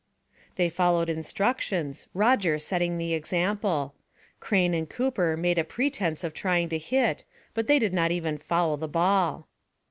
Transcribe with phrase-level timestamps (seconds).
[0.55, 3.93] They followed instructions, Roger setting the example.
[4.39, 8.39] Crane and Cooper made a pretense of trying to hit, but they did not even
[8.39, 9.47] foul the ball.